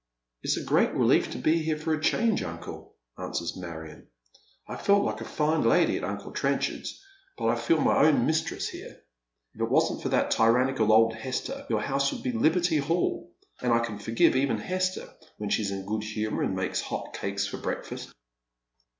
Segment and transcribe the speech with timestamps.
[0.43, 4.07] "It is a great relief to ke here for a change, uncle," answers Marioo."
[4.65, 6.99] 1 felt a tine lady Pt uncle Trenchard's,
[7.37, 8.09] but I feel my The Return of the Prodigal.
[8.09, 9.01] 63 Own mistress here.
[9.53, 13.71] If it wasn't for that tyrannical old Hester, your house would be liberty hall; and
[13.71, 17.13] I can forgive even Hester when she is in a good humour and makes hot
[17.13, 18.11] cakes for breakfast."